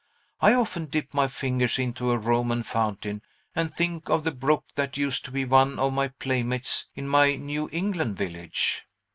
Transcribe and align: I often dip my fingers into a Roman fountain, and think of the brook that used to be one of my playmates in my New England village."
I 0.39 0.55
often 0.55 0.85
dip 0.85 1.13
my 1.13 1.27
fingers 1.27 1.77
into 1.77 2.09
a 2.09 2.17
Roman 2.17 2.63
fountain, 2.63 3.21
and 3.55 3.71
think 3.71 4.09
of 4.09 4.23
the 4.23 4.31
brook 4.31 4.65
that 4.73 4.97
used 4.97 5.23
to 5.25 5.31
be 5.31 5.45
one 5.45 5.77
of 5.77 5.93
my 5.93 6.07
playmates 6.07 6.87
in 6.95 7.07
my 7.07 7.35
New 7.35 7.69
England 7.71 8.17
village." 8.17 8.83